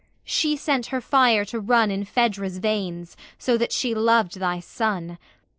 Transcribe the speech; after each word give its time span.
She 0.25 0.55
sent 0.57 0.87
her 0.87 0.99
fire 0.99 1.45
to 1.45 1.59
run 1.59 1.91
In 1.91 2.05
Phaedra's 2.05 2.57
veins, 2.57 3.15
so 3.37 3.55
that 3.57 3.71
she 3.71 3.93
loved 3.93 4.39
thy 4.39 4.59
son. 4.59 5.19